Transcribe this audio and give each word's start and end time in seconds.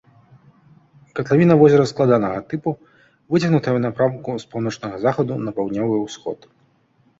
Катлавіна 1.19 1.57
возера 1.63 1.85
складанага 1.91 2.39
тыпу, 2.49 2.69
выцягнутая 3.35 3.73
ў 3.77 3.81
напрамку 3.87 4.29
з 4.47 4.51
паўночнага 4.57 4.95
захаду 5.07 5.41
на 5.45 5.57
паўднёвы 5.61 5.95
ўсход. 6.05 6.53